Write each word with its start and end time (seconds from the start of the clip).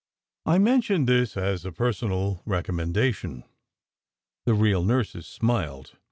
I 0.47 0.57
mentioned 0.57 1.07
this 1.07 1.37
as 1.37 1.63
a 1.63 1.71
personal 1.71 2.41
recommendation; 2.43 3.43
the 4.47 4.55
real 4.55 4.83
nurses 4.83 5.27
smiled. 5.27 5.91